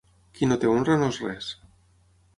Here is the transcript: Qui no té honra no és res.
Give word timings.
Qui 0.37 0.47
no 0.51 0.57
té 0.63 0.71
honra 0.71 0.97
no 1.03 1.11
és 1.15 1.21
res. 1.27 1.51